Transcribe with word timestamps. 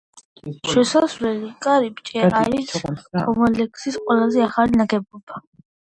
შესასვლელი 0.69 1.49
კარიბჭე 1.65 2.23
არის 2.39 2.73
კომლექსის 2.79 4.03
ყველაზე 4.07 4.43
ახალი 4.47 4.81
ნაგებობა. 4.83 5.39